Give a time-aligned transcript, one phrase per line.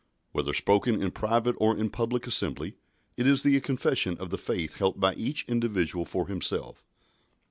[0.31, 2.73] Whether spoken in private or in a public assembly,
[3.17, 6.83] it is the confession of the faith held by each individual for himself.